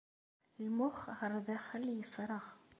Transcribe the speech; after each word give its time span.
Lmux 0.65 0.97
ar 1.23 1.33
daxel 1.45 1.85
yefreɣ. 1.99 2.45